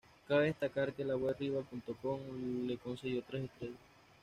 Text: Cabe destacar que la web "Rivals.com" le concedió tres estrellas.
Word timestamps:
Cabe 0.27 0.45
destacar 0.45 0.93
que 0.93 1.05
la 1.05 1.15
web 1.15 1.35
"Rivals.com" 1.39 2.65
le 2.65 2.75
concedió 2.79 3.21
tres 3.21 3.43
estrellas. 3.43 3.77